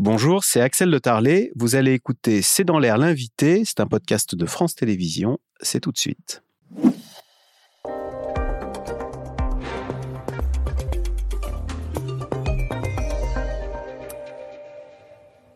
Bonjour, 0.00 0.44
c'est 0.44 0.60
Axel 0.60 0.92
de 0.92 0.98
Tarlet. 0.98 1.50
Vous 1.56 1.74
allez 1.74 1.92
écouter 1.92 2.40
C'est 2.40 2.62
dans 2.62 2.78
l'air 2.78 2.98
l'invité. 2.98 3.64
C'est 3.64 3.80
un 3.80 3.86
podcast 3.88 4.36
de 4.36 4.46
France 4.46 4.76
Télévisions. 4.76 5.38
C'est 5.60 5.80
tout 5.80 5.90
de 5.90 5.98
suite. 5.98 6.44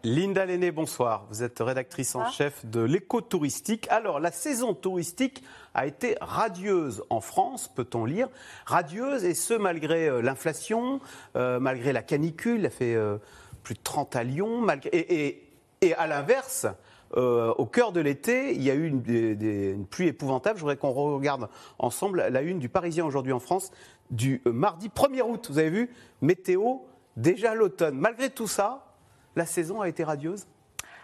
Linda 0.02 0.44
Lenné, 0.44 0.72
bonsoir. 0.72 1.24
Vous 1.30 1.44
êtes 1.44 1.60
rédactrice 1.60 2.16
en 2.16 2.28
chef 2.28 2.66
de 2.66 2.80
l'éco-touristique. 2.80 3.86
Alors, 3.90 4.18
la 4.18 4.32
saison 4.32 4.74
touristique 4.74 5.44
a 5.74 5.86
été 5.86 6.16
radieuse 6.20 7.04
en 7.08 7.20
France, 7.20 7.70
peut-on 7.72 8.04
lire. 8.04 8.28
Radieuse, 8.66 9.24
et 9.24 9.34
ce, 9.34 9.54
malgré 9.54 10.08
euh, 10.08 10.20
l'inflation, 10.20 11.00
euh, 11.36 11.60
malgré 11.60 11.92
la 11.92 12.02
canicule. 12.02 12.66
A 12.66 12.70
fait 12.70 12.96
euh, 12.96 13.18
plus 13.62 13.74
de 13.74 13.80
30 13.82 14.16
à 14.16 14.24
Lyon. 14.24 14.60
Malgré, 14.60 14.90
et, 14.92 15.94
à 15.94 16.06
l'inverse, 16.06 16.66
au 17.14 17.66
cœur 17.66 17.92
de 17.92 18.00
l'été, 18.00 18.54
il 18.54 18.62
y 18.62 18.70
a 18.70 18.74
eu 18.74 18.86
une, 18.86 19.86
pluie 19.86 20.08
épouvantable. 20.08 20.56
Je 20.56 20.62
voudrais 20.62 20.76
qu'on 20.76 20.92
regarde 20.92 21.48
ensemble 21.78 22.26
la 22.30 22.40
une 22.40 22.58
du 22.58 22.68
Parisien 22.68 23.04
aujourd'hui 23.04 23.32
en 23.32 23.40
France 23.40 23.72
du 24.10 24.40
mardi 24.44 24.88
1er 24.88 25.22
août. 25.22 25.48
Vous 25.50 25.58
avez 25.58 25.70
vu? 25.70 25.90
Météo, 26.20 26.76
déjà 27.16 27.54
l'automne. 27.54 27.98
Malgré 27.98 28.30
tout 28.30 28.46
ça, 28.46 28.86
la 29.34 29.46
saison 29.46 29.80
a 29.80 29.88
été 29.88 30.04
radieuse? 30.04 30.46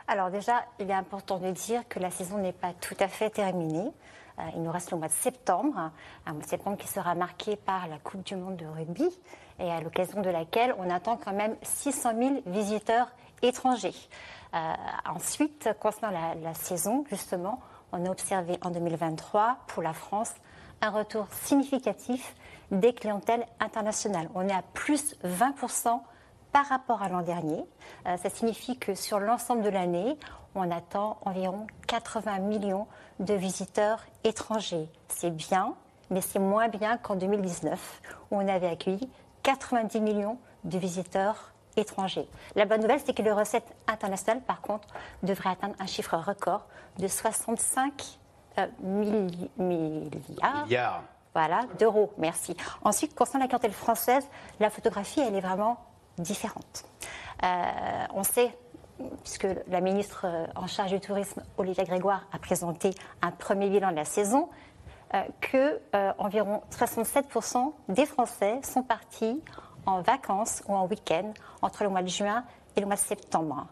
Alors 0.06 0.30
déjà, 0.30 0.64
il 0.78 0.90
est 0.90 0.94
important 0.94 1.38
de 1.38 1.50
dire 1.50 1.82
que 1.88 1.98
la 1.98 2.10
saison 2.10 2.38
n'est 2.38 2.52
pas 2.52 2.72
tout 2.72 2.96
à 3.00 3.08
fait 3.08 3.30
terminée. 3.30 3.90
Euh, 4.38 4.42
il 4.54 4.62
nous 4.62 4.70
reste 4.70 4.90
le 4.90 4.98
mois 4.98 5.08
de 5.08 5.12
septembre, 5.12 5.90
un 6.26 6.32
mois 6.32 6.42
de 6.42 6.48
septembre 6.48 6.76
qui 6.76 6.88
sera 6.88 7.14
marqué 7.14 7.56
par 7.56 7.88
la 7.88 7.98
Coupe 7.98 8.24
du 8.24 8.36
Monde 8.36 8.56
de 8.56 8.66
rugby 8.66 9.08
et 9.58 9.70
à 9.70 9.80
l'occasion 9.80 10.20
de 10.20 10.30
laquelle 10.30 10.74
on 10.78 10.88
attend 10.90 11.16
quand 11.16 11.32
même 11.32 11.56
600 11.62 12.10
000 12.18 12.34
visiteurs 12.46 13.08
étrangers. 13.42 13.94
Euh, 14.54 14.72
ensuite, 15.08 15.68
concernant 15.80 16.10
la, 16.10 16.34
la, 16.34 16.54
saison, 16.54 17.04
justement, 17.10 17.60
on 17.92 18.04
a 18.06 18.10
observé 18.10 18.58
en 18.62 18.70
2023 18.70 19.58
pour 19.66 19.82
la 19.82 19.92
France 19.92 20.32
un 20.80 20.90
retour 20.90 21.26
significatif 21.32 22.34
des 22.70 22.92
clientèles 22.92 23.46
internationales. 23.60 24.28
On 24.34 24.48
est 24.48 24.54
à 24.54 24.62
plus 24.74 25.16
20 25.22 25.54
par 26.52 26.66
rapport 26.66 27.02
à 27.02 27.08
l'an 27.08 27.22
dernier. 27.22 27.64
Euh, 28.06 28.16
ça 28.16 28.30
signifie 28.30 28.78
que 28.78 28.94
sur 28.94 29.20
l'ensemble 29.20 29.62
de 29.62 29.68
l'année, 29.68 30.18
on 30.54 30.70
attend 30.70 31.18
environ 31.24 31.66
80 31.86 32.38
millions 32.40 32.86
de 33.20 33.34
visiteurs 33.34 34.04
étrangers. 34.24 34.88
C'est 35.08 35.34
bien, 35.34 35.74
mais 36.10 36.20
c'est 36.20 36.38
moins 36.38 36.68
bien 36.68 36.96
qu'en 36.96 37.16
2019, 37.16 38.00
où 38.30 38.36
on 38.36 38.48
avait 38.48 38.68
accueilli 38.68 39.08
90 39.42 40.00
millions 40.00 40.38
de 40.64 40.78
visiteurs 40.78 41.52
étrangers. 41.76 42.28
La 42.56 42.64
bonne 42.64 42.80
nouvelle, 42.80 43.00
c'est 43.04 43.14
que 43.14 43.22
les 43.22 43.32
recettes 43.32 43.76
internationales, 43.86 44.42
par 44.42 44.60
contre, 44.60 44.88
devraient 45.22 45.50
atteindre 45.50 45.74
un 45.78 45.86
chiffre 45.86 46.16
record 46.16 46.66
de 46.98 47.06
65 47.06 48.18
euh, 48.58 48.66
milliards. 49.56 50.66
Voilà, 51.34 51.66
d'euros, 51.78 52.12
merci. 52.18 52.56
Ensuite, 52.82 53.14
concernant 53.14 53.44
la 53.44 53.48
clientèle 53.48 53.72
française, 53.72 54.26
la 54.58 54.70
photographie, 54.70 55.20
elle 55.20 55.36
est 55.36 55.40
vraiment 55.40 55.78
différentes. 56.20 56.84
Euh, 57.42 57.46
on 58.14 58.22
sait, 58.22 58.56
puisque 59.22 59.46
la 59.68 59.80
ministre 59.80 60.22
euh, 60.24 60.46
en 60.56 60.66
charge 60.66 60.90
du 60.90 61.00
tourisme, 61.00 61.42
Olivia 61.56 61.84
Grégoire, 61.84 62.26
a 62.32 62.38
présenté 62.38 62.90
un 63.22 63.30
premier 63.30 63.68
bilan 63.68 63.90
de 63.90 63.96
la 63.96 64.04
saison, 64.04 64.48
euh, 65.14 65.22
que 65.40 65.80
environ 66.18 66.62
67% 66.70 67.72
des 67.88 68.04
Français 68.04 68.60
sont 68.62 68.82
partis 68.82 69.42
en 69.86 70.02
vacances 70.02 70.62
ou 70.68 70.74
en 70.74 70.86
week-end 70.86 71.32
entre 71.62 71.84
le 71.84 71.88
mois 71.88 72.02
de 72.02 72.08
juin 72.08 72.44
et 72.76 72.80
le 72.80 72.86
mois 72.86 72.96
de 72.96 73.00
septembre. 73.00 73.66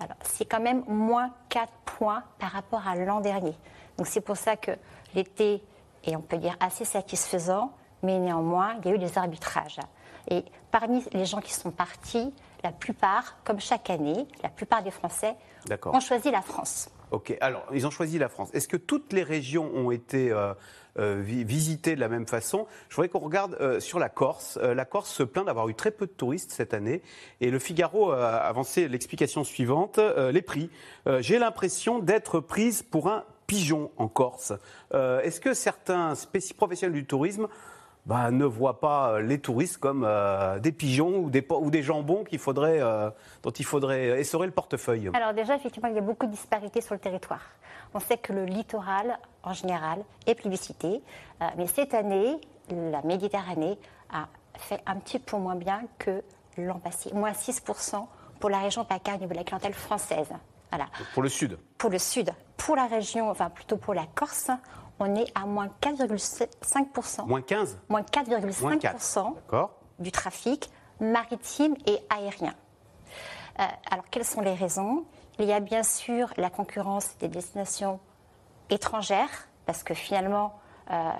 Alors, 0.00 0.16
c'est 0.22 0.44
quand 0.44 0.60
même 0.60 0.84
moins 0.86 1.30
4 1.48 1.72
points 1.86 2.22
par 2.38 2.50
rapport 2.50 2.86
à 2.86 2.96
l'an 2.96 3.20
dernier. 3.20 3.56
Donc, 3.96 4.06
c'est 4.06 4.20
pour 4.20 4.36
ça 4.36 4.56
que 4.56 4.72
l'été 5.14 5.62
est, 6.04 6.16
on 6.16 6.20
peut 6.20 6.36
dire, 6.36 6.56
assez 6.60 6.84
satisfaisant, 6.84 7.72
mais 8.02 8.18
néanmoins, 8.18 8.74
il 8.80 8.88
y 8.88 8.92
a 8.92 8.94
eu 8.96 8.98
des 8.98 9.16
arbitrages. 9.16 9.80
Et 10.30 10.44
parmi 10.70 11.04
les 11.12 11.24
gens 11.24 11.40
qui 11.40 11.52
sont 11.52 11.70
partis, 11.70 12.32
la 12.62 12.72
plupart, 12.72 13.36
comme 13.44 13.60
chaque 13.60 13.90
année, 13.90 14.26
la 14.42 14.48
plupart 14.48 14.82
des 14.82 14.90
Français 14.90 15.34
ont 15.86 16.00
choisi 16.00 16.30
la 16.30 16.42
France. 16.42 16.88
Ok, 17.10 17.36
alors 17.40 17.64
ils 17.72 17.86
ont 17.86 17.90
choisi 17.90 18.18
la 18.18 18.28
France. 18.28 18.50
Est-ce 18.54 18.66
que 18.66 18.76
toutes 18.76 19.12
les 19.12 19.22
régions 19.22 19.70
ont 19.74 19.90
été 19.90 20.32
euh, 20.32 20.54
euh, 20.98 21.22
visitées 21.22 21.94
de 21.94 22.00
la 22.00 22.08
même 22.08 22.26
façon? 22.26 22.66
Je 22.88 22.96
voudrais 22.96 23.08
qu'on 23.08 23.20
regarde 23.20 23.56
euh, 23.60 23.78
sur 23.80 23.98
la 23.98 24.08
Corse. 24.08 24.56
la 24.56 24.84
Corse 24.84 25.10
se 25.10 25.22
plaint 25.22 25.46
d'avoir 25.46 25.68
eu 25.68 25.74
très 25.74 25.90
peu 25.90 26.06
de 26.06 26.12
touristes 26.12 26.50
cette 26.50 26.74
année. 26.74 27.02
Et 27.40 27.50
le 27.50 27.58
Figaro 27.58 28.10
a 28.10 28.38
avancé 28.38 28.88
l'explication 28.88 29.44
suivante 29.44 29.98
les 29.98 30.42
prix. 30.42 30.70
J'ai 31.20 31.38
l'impression 31.38 31.98
d'être 31.98 32.40
prise 32.40 32.82
pour 32.82 33.08
un 33.08 33.24
pigeon 33.46 33.90
en 33.96 34.08
Corse. 34.08 34.52
Est-ce 34.92 35.40
que 35.40 35.54
certains 35.54 36.14
professionnels 36.56 36.94
du 36.94 37.06
tourisme 37.06 37.48
bah, 38.06 38.30
ne 38.30 38.44
voient 38.44 38.80
pas 38.80 39.12
euh, 39.12 39.22
les 39.22 39.40
touristes 39.40 39.78
comme 39.78 40.04
euh, 40.06 40.58
des 40.58 40.72
pigeons 40.72 41.18
ou 41.18 41.30
des, 41.30 41.46
ou 41.50 41.70
des 41.70 41.82
jambons 41.82 42.24
qu'il 42.24 42.38
faudrait, 42.38 42.80
euh, 42.80 43.10
dont 43.42 43.50
il 43.50 43.64
faudrait 43.64 44.20
essorer 44.20 44.46
le 44.46 44.52
portefeuille 44.52 45.10
Alors 45.14 45.32
déjà, 45.32 45.56
effectivement, 45.56 45.88
il 45.88 45.94
y 45.94 45.98
a 45.98 46.02
beaucoup 46.02 46.26
de 46.26 46.32
disparités 46.32 46.80
sur 46.80 46.94
le 46.94 47.00
territoire. 47.00 47.42
On 47.94 48.00
sait 48.00 48.18
que 48.18 48.32
le 48.32 48.44
littoral, 48.44 49.18
en 49.42 49.52
général, 49.52 50.04
est 50.26 50.34
plébiscité. 50.34 51.00
mais 51.56 51.66
cette 51.68 51.94
année, 51.94 52.40
la 52.68 53.02
Méditerranée 53.02 53.78
a 54.12 54.26
fait 54.58 54.80
un 54.84 54.96
petit 54.96 55.20
peu 55.20 55.36
moins 55.36 55.54
bien 55.54 55.82
que 55.98 56.22
l'an 56.58 56.80
passé. 56.80 57.12
Moins 57.14 57.32
6% 57.32 58.04
pour 58.40 58.50
la 58.50 58.58
région 58.58 58.84
PACA 58.84 59.14
au 59.14 59.18
niveau 59.18 59.32
de 59.32 59.38
la 59.38 59.44
clientèle 59.44 59.74
française. 59.74 60.28
Voilà. 60.70 60.86
Pour 61.12 61.22
le 61.22 61.28
sud 61.28 61.56
Pour 61.78 61.90
le 61.90 61.98
sud. 61.98 62.32
Pour 62.56 62.74
la 62.74 62.86
région, 62.86 63.30
enfin 63.30 63.48
plutôt 63.48 63.76
pour 63.76 63.94
la 63.94 64.06
Corse, 64.14 64.50
on 65.00 65.14
est 65.16 65.30
à 65.34 65.46
moins 65.46 65.68
4,5%. 65.80 67.26
Moins 67.26 67.42
15 67.42 67.78
Moins 67.88 68.02
4,5% 68.02 69.68
du 69.98 70.12
trafic 70.12 70.70
maritime 71.00 71.74
et 71.86 71.98
aérien. 72.10 72.54
Euh, 73.60 73.64
alors, 73.90 74.04
quelles 74.10 74.24
sont 74.24 74.40
les 74.40 74.54
raisons? 74.54 75.04
Il 75.38 75.46
y 75.46 75.52
a 75.52 75.60
bien 75.60 75.82
sûr 75.82 76.32
la 76.36 76.50
concurrence 76.50 77.16
des 77.18 77.28
destinations 77.28 78.00
étrangères, 78.70 79.48
parce 79.66 79.82
que 79.82 79.94
finalement, 79.94 80.58
euh, 80.90 81.10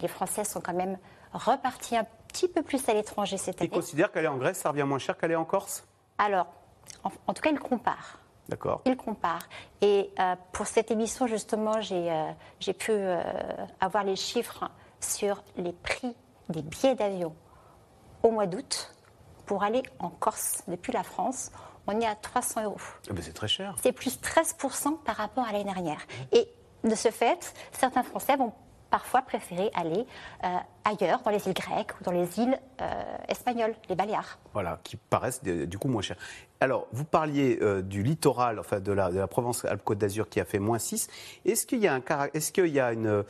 les, 0.00 0.08
Français 0.08 0.44
sont 0.44 0.60
quand 0.60 0.74
même 0.74 0.98
repartis 1.32 1.96
un 1.96 2.06
petit 2.28 2.48
peu 2.48 2.62
plus 2.62 2.88
à 2.88 2.94
l'étranger 2.94 3.36
cette 3.36 3.60
année. 3.60 3.70
Ils 3.72 3.74
considèrent 3.74 4.12
qu'aller 4.12 4.28
en 4.28 4.36
Grèce, 4.36 4.58
ça 4.58 4.70
revient 4.70 4.84
moins 4.84 4.98
cher 4.98 5.16
qu'aller 5.16 5.36
en 5.36 5.44
Corse? 5.44 5.86
Alors, 6.18 6.46
en, 7.02 7.32
tout 7.32 7.42
cas, 7.42 7.50
ils 7.50 7.58
comparent. 7.58 8.18
D'accord. 8.48 8.82
Il 8.84 8.96
compare. 8.96 9.48
Et 9.80 10.10
euh, 10.18 10.36
pour 10.52 10.66
cette 10.66 10.90
émission, 10.90 11.26
justement, 11.26 11.80
j'ai 11.80 12.10
euh, 12.10 12.72
pu 12.78 12.92
euh, 12.92 13.22
avoir 13.80 14.04
les 14.04 14.16
chiffres 14.16 14.70
sur 15.00 15.42
les 15.56 15.72
prix 15.72 16.14
des 16.48 16.62
billets 16.62 16.94
d'avion 16.94 17.34
au 18.22 18.30
mois 18.30 18.46
d'août 18.46 18.94
pour 19.46 19.62
aller 19.62 19.82
en 19.98 20.10
Corse 20.10 20.62
depuis 20.68 20.92
la 20.92 21.02
France. 21.02 21.50
On 21.86 22.00
est 22.00 22.06
à 22.06 22.14
300 22.14 22.64
euros. 22.64 22.76
Ah 23.08 23.12
ben, 23.12 23.22
c'est 23.22 23.32
très 23.32 23.48
cher. 23.48 23.76
C'est 23.82 23.92
plus 23.92 24.18
13% 24.18 24.98
par 25.04 25.16
rapport 25.16 25.46
à 25.46 25.52
l'année 25.52 25.64
dernière. 25.64 26.00
Et 26.32 26.48
de 26.82 26.94
ce 26.94 27.10
fait, 27.10 27.54
certains 27.72 28.02
Français 28.02 28.36
vont 28.36 28.52
parfois 28.94 29.22
préférer 29.22 29.72
aller 29.74 30.06
euh, 30.44 30.48
ailleurs, 30.84 31.20
dans 31.24 31.32
les 31.32 31.44
îles 31.48 31.52
grecques 31.52 31.90
ou 32.00 32.04
dans 32.04 32.12
les 32.12 32.38
îles 32.38 32.56
euh, 32.80 33.16
espagnoles, 33.28 33.74
les 33.88 33.96
Baléares. 33.96 34.38
Voilà, 34.52 34.78
qui 34.84 34.96
paraissent 34.96 35.42
du 35.42 35.78
coup 35.78 35.88
moins 35.88 36.00
chères. 36.00 36.16
Alors, 36.60 36.86
vous 36.92 37.04
parliez 37.04 37.58
euh, 37.60 37.82
du 37.82 38.04
littoral, 38.04 38.60
enfin 38.60 38.78
de 38.78 38.92
la, 38.92 39.26
Provence-Alpes-Côte 39.26 39.98
d'Azur 39.98 40.28
qui 40.28 40.38
a 40.38 40.44
fait 40.44 40.60
moins 40.60 40.78
6. 40.78 41.08
Est-ce 41.44 41.66
qu'il 41.66 41.80
y 41.80 41.88
a 41.88 41.94
un 41.94 42.02
est-ce 42.34 42.52
qu'il 42.52 42.68
y 42.68 42.78
a 42.78 42.92
une, 42.92 43.24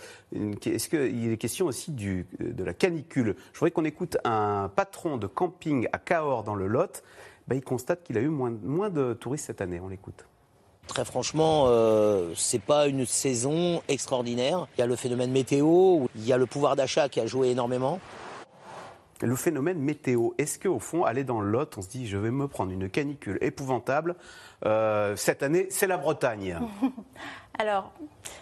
est-ce 0.67 0.91
qu'il 0.91 1.33
est 1.33 1.39
question 1.39 1.65
aussi 1.65 1.93
de 1.93 2.63
la 2.63 2.75
canicule? 2.75 3.35
Je 3.55 3.59
voudrais 3.59 3.71
qu'on 3.71 3.87
écoute 3.87 4.19
un 4.25 4.69
patron 4.69 5.17
de 5.17 5.27
camping 5.27 5.89
à 5.95 5.99
Cahors 5.99 6.45
dans 6.45 6.57
le 6.57 6.67
Lot. 6.67 7.03
Ben, 7.49 7.57
il 7.57 7.65
constate 7.65 8.03
qu'il 8.03 8.19
a 8.19 8.21
eu 8.21 8.29
moins 8.29 8.91
de 8.91 9.15
touristes 9.15 9.47
cette 9.47 9.63
année. 9.63 9.81
On 9.81 9.89
l'écoute. 9.89 10.27
Très 10.87 11.05
franchement, 11.05 11.65
euh, 11.67 12.33
c'est 12.37 12.61
pas 12.61 12.87
une 12.87 13.07
saison 13.07 13.83
extraordinaire. 13.89 14.67
Il 14.77 14.81
y 14.81 14.83
a 14.83 14.87
le 14.87 14.97
phénomène 14.97 15.31
météo, 15.31 16.07
il 16.15 16.27
y 16.27 16.33
a 16.33 16.37
le 16.37 16.47
pouvoir 16.47 16.77
d'achat 16.77 17.09
qui 17.09 17.21
a 17.21 17.27
joué 17.27 17.51
énormément. 17.51 18.01
Le 19.21 19.37
phénomène 19.37 19.79
météo, 19.79 20.31
est-ce 20.39 20.59
qu'au 20.59 20.79
fond, 20.79 21.05
aller 21.05 21.25
dans 21.25 21.41
le 21.41 21.51
Lot, 21.51 21.79
on 21.79 21.83
se 21.83 21.89
dit 21.89 22.07
je 22.07 22.19
vais 22.19 22.31
me 22.31 22.49
prendre 22.49 22.73
une 22.73 22.91
canicule 22.91 23.39
épouvantable 23.41 24.17
euh, 24.67 25.17
Cette 25.17 25.43
année, 25.43 25.67
c'est 25.71 25.87
la 25.87 25.97
Bretagne. 25.97 26.59
Alors, 27.59 27.93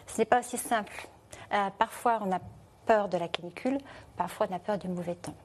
ce 0.06 0.18
n'est 0.18 0.24
pas 0.24 0.40
aussi 0.40 0.58
simple. 0.58 1.08
Euh, 1.52 1.68
parfois, 1.78 2.20
on 2.22 2.32
a 2.32 2.40
peur 2.86 3.08
de 3.08 3.16
la 3.16 3.28
canicule, 3.28 3.78
parfois 4.16 4.48
on 4.50 4.54
a 4.56 4.58
peur 4.58 4.78
du 4.78 4.88
mauvais 4.88 5.14
temps. 5.14 5.36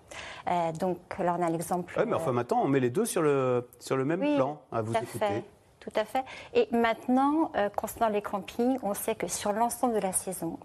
Euh, 0.50 0.72
donc 0.72 0.98
là, 1.20 1.36
on 1.38 1.44
a 1.44 1.50
l'exemple. 1.50 1.94
Oui, 1.98 2.04
mais 2.08 2.16
enfin 2.16 2.32
maintenant, 2.32 2.62
on 2.64 2.68
met 2.68 2.80
les 2.80 2.90
deux 2.90 3.06
sur 3.06 3.22
le, 3.22 3.70
sur 3.80 3.96
le 3.98 4.06
même 4.06 4.22
plan, 4.22 4.60
à 4.72 4.82
vous 4.82 4.94
écouter 4.94 5.44
tout 5.88 6.00
à 6.00 6.06
fait. 6.06 6.24
Et 6.54 6.68
maintenant, 6.72 7.52
euh, 7.56 7.70
concernant 7.70 8.10
les 8.10 8.22
campings, 8.22 8.78
on 8.84 8.94
sait 8.94 9.16
que 9.16 9.28
sur 9.28 9.54
l'ensemble 9.54 9.94
de 9.94 10.00
la 10.00 10.12
saison, 10.12 10.60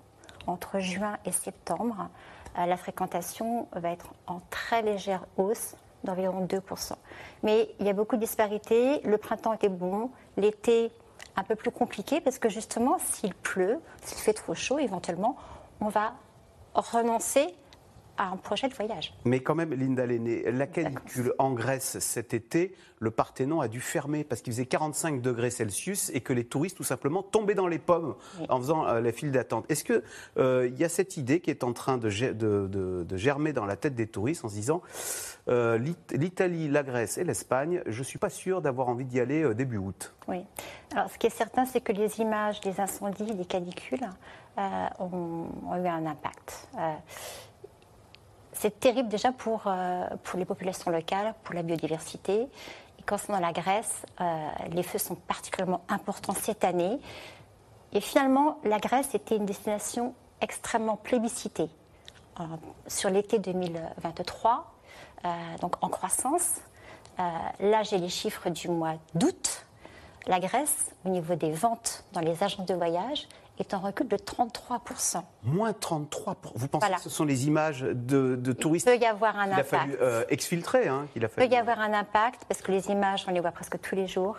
entre 0.46 0.80
juin 0.80 1.16
et 1.24 1.32
septembre, 1.32 2.08
euh, 2.58 2.66
la 2.66 2.76
fréquentation 2.76 3.69
va 3.72 3.90
être 3.90 4.12
en 4.26 4.40
très 4.50 4.82
légère 4.82 5.24
hausse 5.36 5.76
d'environ 6.02 6.44
2%. 6.44 6.94
Mais 7.44 7.70
il 7.78 7.86
y 7.86 7.90
a 7.90 7.92
beaucoup 7.92 8.16
de 8.16 8.20
disparités. 8.20 9.00
Le 9.02 9.16
printemps 9.16 9.52
était 9.52 9.69
bon, 9.69 10.10
l'été 10.36 10.90
un 11.36 11.44
peu 11.44 11.54
plus 11.54 11.70
compliqué 11.70 12.20
parce 12.20 12.40
que 12.40 12.48
justement, 12.48 12.98
s'il 12.98 13.34
pleut, 13.34 13.80
s'il 14.02 14.19
fait 14.19 14.34
trop 14.34 14.54
chaud, 14.54 14.80
éventuellement, 14.80 15.36
on 15.80 15.88
va 15.88 16.14
renoncer 16.74 17.54
à 18.16 18.28
un 18.28 18.36
projet 18.36 18.68
de 18.68 18.74
voyage. 18.74 19.14
Mais 19.24 19.40
quand 19.40 19.54
même, 19.54 19.72
Linda 19.72 20.06
Lenné, 20.06 20.50
la 20.50 20.66
canicule 20.66 21.32
en 21.38 21.52
Grèce 21.52 21.98
cet 21.98 22.34
été, 22.34 22.74
le 23.02 23.10
Parthénon 23.10 23.60
a 23.60 23.68
dû 23.68 23.80
fermer 23.80 24.22
parce 24.22 24.42
qu'il 24.42 24.52
faisait 24.52 24.66
45 24.66 25.20
degrés 25.20 25.50
Celsius 25.50 26.10
et 26.14 26.20
que 26.20 26.32
les 26.32 26.44
touristes, 26.44 26.76
tout 26.76 26.84
simplement, 26.84 27.22
tombaient 27.22 27.56
dans 27.56 27.66
les 27.66 27.80
pommes 27.80 28.14
en 28.48 28.58
faisant 28.58 28.86
euh, 28.86 29.00
la 29.00 29.10
file 29.10 29.32
d'attente. 29.32 29.64
Est-ce 29.68 29.82
qu'il 29.82 30.02
euh, 30.38 30.70
y 30.78 30.84
a 30.84 30.88
cette 30.88 31.16
idée 31.16 31.40
qui 31.40 31.50
est 31.50 31.64
en 31.64 31.72
train 31.72 31.98
de, 31.98 32.08
de, 32.32 33.16
germer 33.16 33.52
dans 33.52 33.66
la 33.66 33.76
tête 33.76 33.96
des 33.96 34.06
touristes 34.06 34.44
en 34.44 34.48
se 34.48 34.54
disant 34.54 34.82
euh, 35.48 35.78
l'Italie, 36.12 36.68
la 36.68 36.84
Grèce 36.84 37.18
et 37.18 37.24
l'Espagne, 37.24 37.82
je 37.86 37.98
ne 37.98 38.04
suis 38.04 38.18
pas 38.18 38.30
sûr 38.30 38.62
d'avoir 38.62 38.88
envie 38.88 39.04
d'y 39.04 39.18
aller 39.18 39.52
début 39.54 39.78
août 39.78 40.14
Oui. 40.28 40.44
Alors, 40.94 41.10
ce 41.10 41.18
qui 41.18 41.26
est 41.26 41.36
certain, 41.36 41.64
c'est 41.64 41.80
que 41.80 41.92
les 41.92 42.20
images 42.20 42.60
des 42.60 42.80
incendies, 42.80 43.34
des 43.34 43.44
canicules, 43.44 44.08
ont, 44.56 45.48
ont, 45.66 45.82
eu 45.82 45.88
un 45.88 46.06
impact 46.06 46.68
c'est 48.62 48.78
terrible 48.78 49.08
déjà 49.08 49.32
pour, 49.32 49.64
euh, 49.66 50.06
pour 50.22 50.38
les 50.38 50.44
populations 50.44 50.92
locales, 50.92 51.34
pour 51.42 51.52
la 51.52 51.64
biodiversité. 51.64 52.42
Et 52.42 53.02
concernant 53.04 53.40
la 53.40 53.52
Grèce, 53.52 54.06
euh, 54.20 54.48
les 54.70 54.84
feux 54.84 54.98
sont 54.98 55.16
particulièrement 55.16 55.80
importants 55.88 56.32
cette 56.32 56.62
année. 56.62 57.00
Et 57.92 58.00
finalement, 58.00 58.60
la 58.62 58.78
Grèce 58.78 59.16
était 59.16 59.34
une 59.34 59.46
destination 59.46 60.14
extrêmement 60.40 60.96
plébiscitée 60.96 61.70
euh, 62.38 62.44
sur 62.86 63.10
l'été 63.10 63.40
2023, 63.40 64.72
donc 65.60 65.76
en 65.82 65.88
croissance. 65.88 66.60
là, 67.18 67.82
j'ai 67.82 67.98
les 67.98 68.08
chiffres 68.08 68.48
du 68.48 68.68
mois 68.68 68.94
d'août. 69.14 69.66
La 70.26 70.38
Grèce, 70.38 70.92
au 71.04 71.08
niveau 71.08 71.34
des 71.34 71.52
ventes 71.52 72.04
dans 72.12 72.20
les 72.20 72.42
agences 72.42 72.66
de 72.66 72.74
voyage, 72.74 73.28
est 73.58 73.75
en 73.75 73.81
recul 73.81 74.08
de 74.08 74.16
33%. 74.16 75.22
Moins 75.44 75.72
33%. 75.72 76.34
Vous 76.54 76.69
pensez 76.69 76.93
que 76.93 77.00
ce 77.00 77.10
sont 77.10 77.25
les 77.25 77.46
images 77.46 77.82
de, 77.82 78.52
touristes 78.52 78.88
Il 78.90 78.99
peut 78.99 79.04
y 79.04 79.06
avoir 79.06 79.38
un 79.38 79.50
impact. 79.52 79.58
Il 79.58 79.60
a 79.60 79.78
fallu 79.78 79.96
euh, 80.00 80.25
exfiltrer. 80.28 80.88
Hein, 80.88 81.06
il, 81.14 81.25
a 81.25 81.28
fallu... 81.28 81.49
peut 81.49 81.54
y 81.54 81.58
avoir 81.58 81.81
un 81.81 81.93
impact 81.93 82.44
parce 82.49 82.62
que 82.62 82.72
les 82.72 82.90
images, 82.90 83.25
on 83.28 83.32
les 83.32 83.40
voit 83.40 83.52
presque 83.52 83.81
tous 83.81 83.94
les 83.94 84.06
jours. 84.06 84.37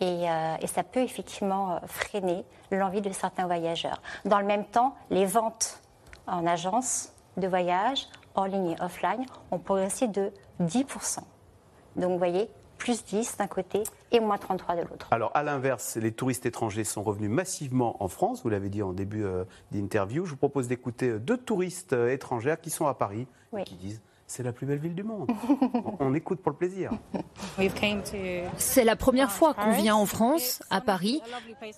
Et, 0.00 0.28
euh, 0.28 0.56
et 0.60 0.66
ça 0.66 0.82
peut 0.82 1.00
effectivement 1.00 1.72
euh, 1.72 1.78
freiner 1.86 2.44
l'envie 2.70 3.00
de 3.00 3.10
certains 3.12 3.46
voyageurs. 3.46 4.00
Dans 4.24 4.38
le 4.38 4.46
même 4.46 4.64
temps, 4.64 4.94
les 5.10 5.24
ventes 5.24 5.80
en 6.26 6.46
agence 6.46 7.12
de 7.36 7.46
voyage, 7.46 8.06
en 8.34 8.44
ligne 8.44 8.72
et 8.72 8.82
offline, 8.82 9.24
ont 9.50 9.58
progressé 9.58 10.08
de 10.08 10.32
10%. 10.62 11.20
Donc 11.96 12.12
vous 12.12 12.18
voyez, 12.18 12.50
plus 12.76 13.04
10 13.04 13.36
d'un 13.38 13.46
côté 13.46 13.82
et 14.12 14.20
moins 14.20 14.38
33 14.38 14.76
de 14.76 14.80
l'autre. 14.82 15.08
Alors 15.10 15.30
à 15.34 15.42
l'inverse, 15.42 15.96
les 15.96 16.12
touristes 16.12 16.46
étrangers 16.46 16.84
sont 16.84 17.02
revenus 17.02 17.30
massivement 17.30 18.02
en 18.02 18.08
France, 18.08 18.42
vous 18.42 18.48
l'avez 18.48 18.68
dit 18.68 18.82
en 18.82 18.92
début 18.92 19.24
euh, 19.24 19.44
d'interview. 19.72 20.24
Je 20.24 20.30
vous 20.30 20.36
propose 20.36 20.68
d'écouter 20.68 21.08
euh, 21.10 21.18
deux 21.18 21.36
touristes 21.36 21.92
euh, 21.92 22.12
étrangères 22.12 22.60
qui 22.60 22.70
sont 22.70 22.86
à 22.86 22.94
Paris 22.94 23.26
et 23.56 23.64
qui 23.64 23.74
disent 23.74 24.00
c'est 24.26 24.42
la 24.42 24.52
plus 24.52 24.66
belle 24.66 24.78
ville 24.78 24.94
du 24.94 25.04
monde. 25.04 25.30
on, 26.00 26.12
écoute 26.14 26.40
pour 26.40 26.50
le 26.50 26.58
plaisir. 26.58 26.90
C'est 28.56 28.84
la 28.84 28.96
première 28.96 29.30
fois 29.30 29.54
qu'on 29.54 29.70
vient 29.70 29.94
en 29.94 30.06
France, 30.06 30.62
à 30.68 30.80
Paris. 30.80 31.22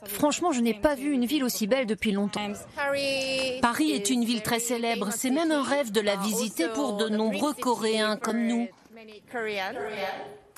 Franchement, 0.05 0.51
je 0.53 0.61
n'ai 0.61 0.73
pas 0.73 0.95
vu 0.95 1.13
une 1.13 1.27
ville 1.27 1.45
aussi 1.45 1.67
belle 1.67 1.87
depuis 1.87 2.11
longtemps. 2.11 2.51
Paris 3.61 3.91
est 3.91 4.09
une 4.09 4.25
ville 4.25 4.43
très 4.43 4.61
célèbre. 4.61 5.11
C'est 5.13 5.31
même 5.31 5.51
un 5.51 5.63
rêve 5.63 5.93
de 5.93 6.01
la 6.01 6.17
visiter 6.17 6.69
pour 6.69 6.97
de 6.97 7.09
nombreux 7.09 7.53
Coréens 7.53 8.17
comme 8.17 8.47
nous 8.47 8.67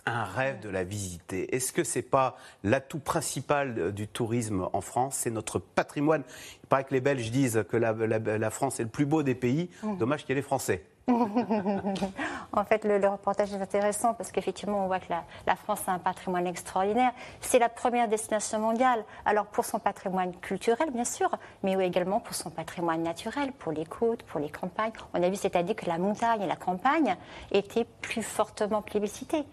un 0.07 0.25
rêve 0.25 0.61
de 0.61 0.69
la 0.69 0.85
visiter. 0.85 1.55
Est-ce 1.55 1.73
que 1.73 1.85
c'est 1.85 2.03
pas 2.03 2.37
l'atout 2.65 2.99
principal 2.99 3.93
du 3.93 4.09
tourisme 4.09 4.69
en 4.73 4.81
France? 4.81 5.17
C'est 5.17 5.31
notre 5.31 5.59
patrimoine. 5.59 6.23
Il 6.63 6.67
paraît 6.69 6.85
que 6.85 6.95
les 6.95 7.01
Belges 7.01 7.31
disent 7.31 7.65
que 7.69 7.77
la, 7.77 8.51
France 8.51 8.81
est 8.81 8.85
le 8.85 8.89
plus 8.89 9.07
beau 9.07 9.23
des 9.23 9.35
pays. 9.35 9.71
Mmh. 9.83 9.97
Dommage 9.99 10.21
qu'il 10.23 10.31
y 10.31 10.33
ait 10.33 10.37
les 10.37 10.43
Français. 10.43 10.85
en 12.53 12.65
fait, 12.65 12.85
le, 12.85 13.09
reportage 13.09 13.53
est 13.53 13.61
intéressant 13.61 14.15
parce 14.15 14.31
qu'effectivement, 14.31 14.85
on 14.85 14.87
voit 14.87 15.01
que 15.01 15.13
la, 15.47 15.57
France 15.57 15.83
a 15.87 15.93
un 15.93 15.99
patrimoine 15.99 16.47
extraordinaire. 16.47 17.13
C'est 17.41 17.59
la 17.59 17.69
première 17.69 18.09
destination 18.09 18.59
mondiale. 18.59 19.05
Alors, 19.25 19.47
pour 19.47 19.65
son 19.65 19.79
patrimoine 19.79 20.35
culturel, 20.37 20.91
bien 20.91 21.05
sûr, 21.05 21.31
mais 21.63 21.73
également 21.85 22.21
pour 22.21 22.35
son 22.35 22.51
patrimoine 22.51 23.03
naturel, 23.03 23.53
pour 23.53 23.73
les 23.73 23.87
côtes, 23.87 24.23
pour 24.25 24.41
les 24.41 24.51
campagnes. 24.51 24.93
On 25.15 25.23
a 25.23 25.29
vu, 25.29 25.37
c'est-à-dire 25.37 25.77
que 25.77 25.87
la 25.87 25.99
montagne 25.99 26.43
et 26.43 26.47
la 26.47 26.57
campagne 26.57 27.17
étaient 27.51 27.87
plus 28.01 28.23
fortement 28.23 28.83
plébiscitées. 28.83 29.45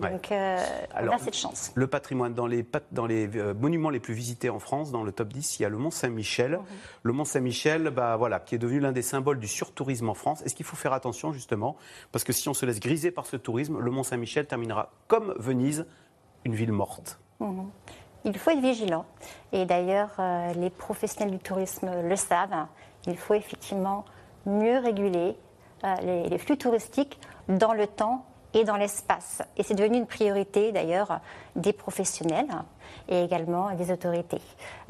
Donc 0.00 0.32
euh, 0.32 0.58
on 1.00 1.08
a 1.08 1.18
cette 1.18 1.36
chance. 1.36 1.72
Le 1.74 1.86
patrimoine, 1.86 2.34
dans 2.34 2.46
les, 2.46 2.66
dans 2.92 3.06
les 3.06 3.28
euh, 3.36 3.54
monuments 3.54 3.90
les 3.90 4.00
plus 4.00 4.14
visités 4.14 4.50
en 4.50 4.58
France, 4.58 4.90
dans 4.90 5.02
le 5.02 5.12
top 5.12 5.32
10, 5.32 5.58
il 5.58 5.62
y 5.62 5.66
a 5.66 5.68
le 5.68 5.78
Mont 5.78 5.90
Saint-Michel. 5.90 6.52
Mhm. 6.52 6.64
Le 7.02 7.12
Mont 7.12 7.24
Saint-Michel, 7.24 7.90
bah, 7.90 8.16
voilà, 8.16 8.40
qui 8.40 8.54
est 8.54 8.58
devenu 8.58 8.80
l'un 8.80 8.92
des 8.92 9.02
symboles 9.02 9.38
du 9.38 9.48
surtourisme 9.48 10.08
en 10.08 10.14
France. 10.14 10.42
Est-ce 10.42 10.54
qu'il 10.54 10.66
faut 10.66 10.76
faire 10.76 10.92
attention 10.92 11.32
justement? 11.32 11.76
Parce 12.12 12.24
que 12.24 12.32
si 12.32 12.48
on 12.48 12.54
se 12.54 12.66
laisse 12.66 12.80
griser 12.80 13.10
par 13.10 13.26
ce 13.26 13.36
tourisme, 13.36 13.78
le 13.78 13.90
Mont 13.90 14.02
Saint-Michel 14.02 14.46
terminera 14.46 14.90
comme 15.06 15.34
Venise, 15.38 15.86
une 16.44 16.54
ville 16.54 16.72
morte. 16.72 17.18
Mhm. 17.40 17.70
Il 18.24 18.38
faut 18.38 18.50
être 18.50 18.62
vigilant. 18.62 19.04
Et 19.52 19.66
d'ailleurs, 19.66 20.10
euh, 20.18 20.52
les 20.54 20.70
professionnels 20.70 21.32
du 21.32 21.38
tourisme 21.38 21.90
le 22.02 22.16
savent. 22.16 22.66
Il 23.06 23.18
faut 23.18 23.34
effectivement 23.34 24.06
mieux 24.46 24.78
réguler 24.78 25.36
les, 26.02 26.30
les 26.30 26.38
flux 26.38 26.56
touristiques 26.56 27.20
dans 27.48 27.74
le 27.74 27.86
temps 27.86 28.24
et 28.54 28.64
dans 28.64 28.76
l'espace. 28.76 29.42
Et 29.56 29.62
c'est 29.62 29.74
devenu 29.74 29.98
une 29.98 30.06
priorité 30.06 30.72
d'ailleurs 30.72 31.20
des 31.56 31.72
professionnels 31.72 32.48
et 33.08 33.22
également 33.22 33.74
des 33.74 33.92
autorités. 33.92 34.40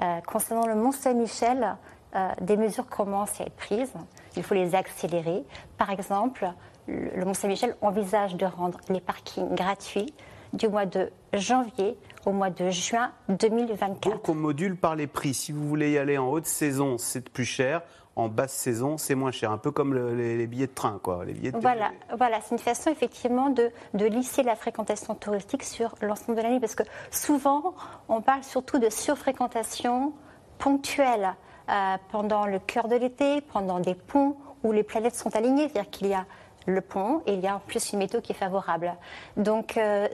Euh, 0.00 0.20
concernant 0.20 0.66
le 0.66 0.74
Mont 0.74 0.92
Saint-Michel, 0.92 1.76
euh, 2.14 2.28
des 2.40 2.56
mesures 2.56 2.86
commencent 2.86 3.40
à 3.40 3.44
être 3.44 3.56
prises. 3.56 3.94
Il 4.36 4.42
faut 4.42 4.54
les 4.54 4.74
accélérer. 4.74 5.44
Par 5.78 5.90
exemple, 5.90 6.48
le 6.86 7.24
Mont 7.24 7.34
Saint-Michel 7.34 7.76
envisage 7.80 8.36
de 8.36 8.46
rendre 8.46 8.78
les 8.88 9.00
parkings 9.00 9.54
gratuits 9.54 10.12
du 10.52 10.68
mois 10.68 10.86
de 10.86 11.10
janvier 11.32 11.96
au 12.26 12.32
mois 12.32 12.50
de 12.50 12.70
juin 12.70 13.10
2024. 13.28 14.10
Donc 14.10 14.28
on 14.28 14.34
module 14.34 14.76
par 14.76 14.94
les 14.94 15.06
prix. 15.06 15.34
Si 15.34 15.52
vous 15.52 15.66
voulez 15.66 15.92
y 15.92 15.98
aller 15.98 16.16
en 16.16 16.28
haute 16.28 16.46
saison, 16.46 16.96
c'est 16.98 17.28
plus 17.28 17.44
cher 17.44 17.82
en 18.16 18.28
basse 18.28 18.52
saison, 18.52 18.96
c'est 18.96 19.14
moins 19.14 19.32
cher. 19.32 19.50
Un 19.50 19.58
peu 19.58 19.70
comme 19.70 19.94
les, 20.16 20.46
billets 20.46 20.66
de 20.66 20.72
train, 20.72 21.00
quoi. 21.02 21.24
Les 21.24 21.32
billets 21.32 21.52
voilà, 21.52 21.90
voilà 22.16 22.40
c'est 22.40 22.54
une 22.54 22.60
façon 22.60 22.90
effectivement 22.90 23.50
de, 23.50 23.70
lisser 23.94 24.42
la 24.42 24.56
fréquentation 24.56 25.14
touristique 25.14 25.64
sur 25.64 25.94
l'ensemble 26.00 26.36
de 26.36 26.42
l'année. 26.42 26.60
Parce 26.60 26.74
que 26.74 26.84
souvent, 27.10 27.74
on 28.08 28.20
parle 28.20 28.44
surtout 28.44 28.78
de 28.78 28.90
surfréquentation 28.90 30.12
ponctuelle 30.58 31.34
euh, 31.68 31.96
pendant 32.10 32.46
le 32.46 32.58
cœur 32.58 32.88
de 32.88 32.96
l'été, 32.96 33.40
pendant 33.40 33.80
des 33.80 33.94
ponts 33.94 34.36
où 34.62 34.72
les 34.72 34.82
planètes 34.82 35.16
sont 35.16 35.34
alignées. 35.34 35.68
C'est-à-dire 35.68 35.90
qu'il 35.90 36.06
y 36.08 36.14
a 36.14 36.24
le 36.66 36.80
pont 36.80 37.22
et 37.26 37.34
il 37.34 37.40
y 37.40 37.46
a 37.46 37.56
en 37.56 37.60
plus 37.60 37.92
une 37.92 37.98
météo 37.98 38.20
qui 38.20 38.32
est 38.32 38.36
favorable. 38.36 38.94
Donc, 39.36 39.76
euh, 39.76 40.08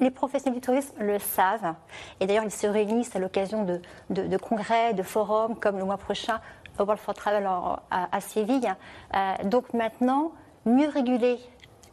les 0.00 0.10
professionnels 0.10 0.60
du 0.60 0.64
tourisme 0.64 0.94
le 0.98 1.18
savent. 1.18 1.74
Et 2.20 2.26
d'ailleurs, 2.26 2.44
ils 2.44 2.50
se 2.50 2.66
réunissent 2.66 3.14
à 3.16 3.18
l'occasion 3.18 3.64
de, 3.64 3.80
de, 4.10 4.36
congrès, 4.36 4.92
de 4.94 5.02
forums, 5.02 5.56
comme 5.56 5.78
le 5.78 5.84
mois 5.84 5.96
prochain 5.96 6.40
World 6.84 7.00
for 7.00 7.14
Travel 7.14 7.48
à, 7.90 8.20
Séville. 8.20 8.74
Euh, 9.14 9.34
donc 9.44 9.72
maintenant, 9.74 10.32
mieux 10.66 10.88
réguler 10.88 11.38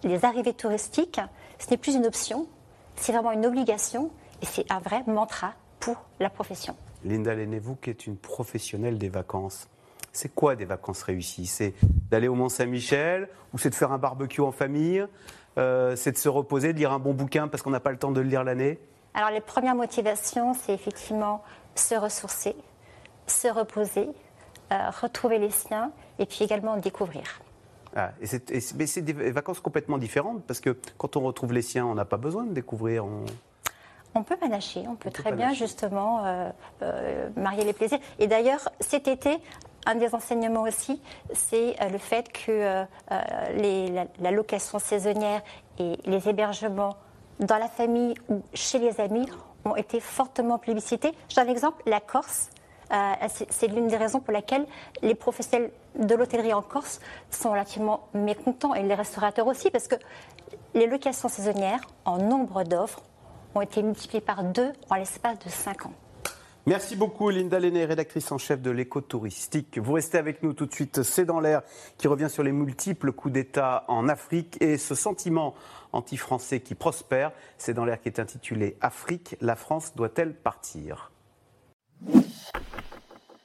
les 0.04 0.26
arrivées 0.26 0.54
touristiques, 0.54 1.20
ce 1.60 1.70
n'est 1.72 1.78
plus 1.78 1.96
une 1.96 2.06
option, 2.06 2.48
c'est 2.96 3.12
vraiment 3.12 3.32
une 3.32 3.46
obligation 3.46 4.12
et 4.42 4.46
c'est 4.46 4.72
un 4.72 4.80
vrai 4.80 5.04
mantra 5.08 5.54
pour 5.80 5.98
la 6.20 6.30
profession. 6.30 6.76
Linda 7.04 7.34
Lenné-vous 7.34 7.76
qui 7.76 7.90
est 7.90 8.08
une 8.08 8.18
professionnelle 8.18 8.98
des 8.98 9.10
vacances, 9.10 9.68
c'est 10.16 10.34
quoi 10.34 10.56
des 10.56 10.66
vacances 10.66 11.04
réussies? 11.04 11.46
C'est 11.46 11.74
d'aller 12.10 12.28
au 12.28 12.36
Mont-Saint-Michel 12.36 13.28
ou 13.54 13.58
c'est 13.58 13.70
de 13.70 13.76
faire 13.76 13.92
un 13.92 13.98
barbecue 13.98 14.42
en 14.42 14.52
famille 14.52 15.06
euh, 15.58 15.96
C'est 15.98 16.14
de 16.14 16.18
se 16.18 16.30
reposer, 16.30 16.72
de 16.72 16.78
lire 16.78 16.94
un 16.94 17.00
bon 17.00 17.14
bouquin 17.14 17.48
parce 17.48 17.62
qu'on 17.62 17.70
n'a 17.70 17.82
pas 17.82 17.92
le 17.92 17.98
temps 17.98 18.12
de 18.12 18.22
le 18.22 18.30
lire 18.30 18.44
l'année? 18.44 18.80
Alors 19.14 19.30
les 19.30 19.42
premières 19.42 19.76
motivations, 19.76 20.54
c'est 20.54 20.74
effectivement 20.74 21.44
se 21.76 21.96
ressourcer, 21.96 22.56
se 23.28 23.48
reposer, 23.48 24.08
euh, 24.76 24.90
retrouver 24.90 25.40
les 25.40 25.52
siens 25.52 25.92
et 26.20 26.26
puis 26.26 26.44
également 26.44 26.78
découvrir. 26.78 27.24
Ah, 27.96 28.12
mais 28.76 28.88
c'est 28.88 29.02
des 29.02 29.14
vacances 29.32 29.62
complètement 29.62 29.98
différentes 29.98 30.44
parce 30.44 30.60
que 30.60 30.78
quand 30.98 31.16
on 31.16 31.22
retrouve 31.22 31.54
les 31.54 31.62
siens, 31.62 31.86
on 31.86 31.96
n'a 31.96 32.04
pas 32.04 32.18
besoin 32.18 32.44
de 32.44 32.54
découvrir. 32.54 33.06
On... 33.06 34.24
peut 34.24 34.36
panacher, 34.36 34.84
on 34.88 34.96
peut 34.96 35.12
très 35.12 35.32
bien 35.32 35.54
justement 35.54 36.26
euh, 36.26 36.50
euh, 36.82 37.30
marier 37.38 37.64
les 37.64 37.72
plaisirs. 37.72 38.00
Et 38.20 38.28
d'ailleurs, 38.28 38.70
cet 38.82 39.08
été, 39.08 39.38
un 39.86 39.96
des 39.96 40.14
enseignements 40.14 40.64
aussi, 40.64 41.02
c'est 41.32 41.76
le 41.90 41.98
fait 41.98 42.34
que 42.34 42.86
les, 43.56 44.08
la, 44.20 44.32
location 44.32 44.80
saisonnière 44.80 45.42
et 45.80 45.98
les 46.06 46.28
hébergements 46.28 46.98
dans 47.40 47.58
la 47.58 47.70
famille 47.70 48.16
ou 48.30 48.42
chez 48.54 48.80
les 48.80 49.00
amis 49.00 49.28
ont 49.64 49.76
été 49.76 50.00
fortement 50.00 50.58
plébiscités. 50.58 51.12
J'ai 51.30 51.42
un 51.42 51.48
exemple, 51.48 51.82
la 51.86 52.00
Corse 52.00 52.50
c'est 52.90 53.68
l'une 53.68 53.88
des 53.88 53.98
raisons 53.98 54.20
pour 54.20 54.34
lesquelles 54.34 54.66
les 55.02 55.16
professionnels 55.16 55.72
de 55.98 56.16
l'hôtellerie 56.16 56.54
en 56.54 56.62
Corse 56.62 57.00
sont 57.30 57.52
relativement 57.52 58.08
mécontents 58.14 58.74
et 58.74 58.84
les 58.84 58.96
restaurateurs 58.96 59.48
aussi, 59.48 59.72
parce 59.72 59.88
que 59.88 59.96
les 60.74 60.88
locations 60.88 61.30
saisonnières, 61.30 61.82
en 62.04 62.18
nombre 62.18 62.64
d'offres, 62.64 63.02
ont 63.56 63.62
été 63.62 63.82
multipliées 63.82 64.22
par 64.22 64.44
deux 64.44 64.74
en 64.90 64.96
l'espace 64.96 65.40
de 65.40 65.50
cinq 65.50 65.86
ans. 65.86 65.94
Merci 66.68 66.96
beaucoup 66.96 67.30
Linda 67.30 67.60
Lenné, 67.60 67.86
rédactrice 67.86 68.32
en 68.32 68.40
chef 68.40 68.60
de 68.60 68.72
l'éco-touristique. 68.72 69.78
Vous 69.78 69.94
restez 69.94 70.18
avec 70.18 70.42
nous 70.42 70.54
tout 70.54 70.66
de 70.66 70.74
suite. 70.74 71.04
C'est 71.04 71.24
dans 71.24 71.40
l'air 71.40 71.62
qui 71.98 72.08
revient 72.08 72.30
sur 72.30 72.42
les 72.42 72.52
multiples 72.52 73.12
coups 73.12 73.36
d'État 73.36 73.86
en 73.88 74.10
Afrique 74.10 74.58
et 74.62 74.80
ce 74.80 74.96
sentiment 74.96 75.54
anti-français 75.92 76.62
qui 76.62 76.74
prospère. 76.74 77.32
C'est 77.60 77.76
dans 77.76 77.86
l'air 77.86 78.02
qui 78.02 78.10
est 78.10 78.20
intitulé 78.20 78.78
Afrique, 78.82 79.38
la 79.42 79.56
France 79.56 79.96
doit-elle 79.96 80.34
partir? 80.34 81.12